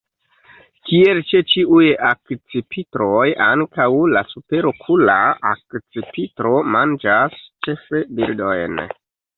[0.91, 5.21] Kiel ĉe ĉiuj akcipitroj, ankaŭ la Superokula
[5.55, 7.39] akcipitro manĝas
[7.69, 8.87] ĉefe birdojn.